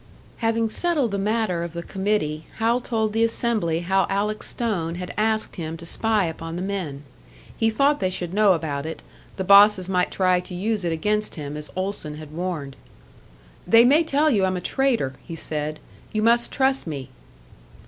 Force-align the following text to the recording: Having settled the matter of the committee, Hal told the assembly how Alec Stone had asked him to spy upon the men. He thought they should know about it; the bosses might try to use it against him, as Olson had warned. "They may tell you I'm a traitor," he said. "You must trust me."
Having 0.37 0.69
settled 0.69 1.11
the 1.11 1.19
matter 1.19 1.61
of 1.63 1.73
the 1.73 1.83
committee, 1.83 2.45
Hal 2.57 2.81
told 2.81 3.13
the 3.13 3.23
assembly 3.23 3.81
how 3.81 4.07
Alec 4.09 4.41
Stone 4.41 4.95
had 4.95 5.13
asked 5.15 5.57
him 5.57 5.77
to 5.77 5.85
spy 5.85 6.25
upon 6.25 6.55
the 6.55 6.63
men. 6.63 7.03
He 7.55 7.69
thought 7.69 7.99
they 7.99 8.09
should 8.09 8.33
know 8.33 8.53
about 8.53 8.87
it; 8.87 9.03
the 9.37 9.43
bosses 9.43 9.87
might 9.87 10.09
try 10.09 10.39
to 10.39 10.55
use 10.55 10.83
it 10.83 10.91
against 10.91 11.35
him, 11.35 11.55
as 11.55 11.69
Olson 11.75 12.15
had 12.15 12.31
warned. 12.31 12.75
"They 13.67 13.85
may 13.85 14.03
tell 14.03 14.31
you 14.31 14.43
I'm 14.43 14.57
a 14.57 14.59
traitor," 14.59 15.13
he 15.23 15.35
said. 15.35 15.79
"You 16.11 16.23
must 16.23 16.51
trust 16.51 16.87
me." 16.87 17.09